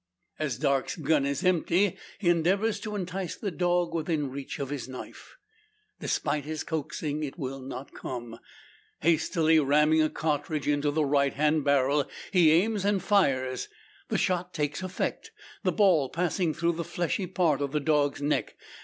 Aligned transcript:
As 0.39 0.57
Darke's 0.57 0.95
gun 0.95 1.27
is 1.27 1.43
empty, 1.45 1.95
he 2.17 2.29
endeavours 2.29 2.79
to 2.79 2.95
entice 2.95 3.35
the 3.35 3.51
dog 3.51 3.93
within 3.93 4.31
reach 4.31 4.57
of 4.57 4.71
his 4.71 4.87
knife. 4.87 5.37
Despite 5.99 6.43
his 6.43 6.63
coaxing, 6.63 7.21
it 7.23 7.37
will 7.37 7.59
not 7.61 7.93
come! 7.93 8.39
Hastily 9.01 9.59
ramming 9.59 10.01
a 10.01 10.09
cartridge 10.09 10.67
into 10.67 10.89
the 10.89 11.05
right 11.05 11.35
hand 11.35 11.63
barrel, 11.65 12.09
he 12.33 12.51
aims, 12.51 12.83
and 12.83 13.03
fires. 13.03 13.67
The 14.07 14.17
shot 14.17 14.55
takes 14.55 14.81
effect; 14.81 15.29
the 15.61 15.71
ball 15.71 16.09
passing 16.09 16.55
through 16.55 16.73
the 16.77 16.83
fleshy 16.83 17.27
part 17.27 17.61
of 17.61 17.71
the 17.71 17.79
dog's 17.79 18.23
neck. 18.23 18.55